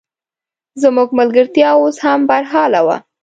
زموږ 0.81 1.09
ملګرتیا 1.19 1.69
اوس 1.79 1.97
هم 2.03 2.19
برحاله 2.29 2.81
وه. 2.85 2.97